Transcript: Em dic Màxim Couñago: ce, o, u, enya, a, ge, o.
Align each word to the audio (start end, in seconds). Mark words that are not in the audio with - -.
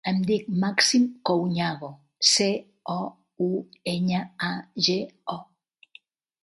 Em 0.09 0.19
dic 0.27 0.45
Màxim 0.61 1.03
Couñago: 1.29 1.89
ce, 2.31 2.49
o, 2.95 2.99
u, 3.49 3.51
enya, 3.95 4.25
a, 4.51 4.53
ge, 4.89 4.99
o. 5.41 6.01